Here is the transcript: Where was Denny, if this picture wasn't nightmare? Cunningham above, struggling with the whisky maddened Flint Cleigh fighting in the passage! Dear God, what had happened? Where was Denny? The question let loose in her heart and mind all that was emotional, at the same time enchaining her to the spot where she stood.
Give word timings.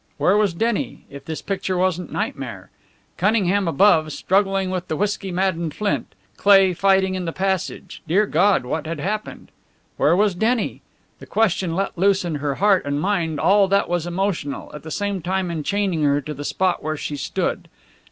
Where 0.17 0.35
was 0.35 0.55
Denny, 0.55 1.05
if 1.11 1.25
this 1.25 1.43
picture 1.43 1.77
wasn't 1.77 2.11
nightmare? 2.11 2.71
Cunningham 3.17 3.67
above, 3.67 4.11
struggling 4.13 4.71
with 4.71 4.87
the 4.87 4.95
whisky 4.95 5.31
maddened 5.31 5.75
Flint 5.75 6.15
Cleigh 6.37 6.73
fighting 6.73 7.13
in 7.13 7.25
the 7.25 7.31
passage! 7.31 8.01
Dear 8.07 8.25
God, 8.25 8.65
what 8.65 8.87
had 8.87 8.99
happened? 8.99 9.51
Where 9.97 10.15
was 10.15 10.33
Denny? 10.33 10.81
The 11.19 11.27
question 11.27 11.75
let 11.75 11.95
loose 11.99 12.25
in 12.25 12.33
her 12.41 12.55
heart 12.55 12.83
and 12.83 12.99
mind 12.99 13.39
all 13.39 13.67
that 13.67 13.87
was 13.87 14.07
emotional, 14.07 14.71
at 14.73 14.81
the 14.81 14.89
same 14.89 15.21
time 15.21 15.51
enchaining 15.51 16.01
her 16.01 16.19
to 16.19 16.33
the 16.33 16.43
spot 16.45 16.81
where 16.81 16.97
she 16.97 17.15
stood. 17.15 17.67